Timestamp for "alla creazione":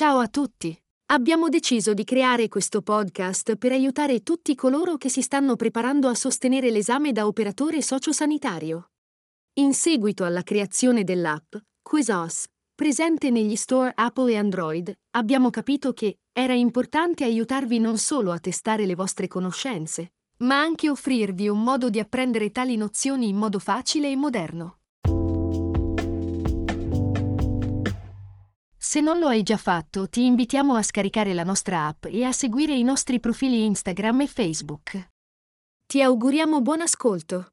10.24-11.04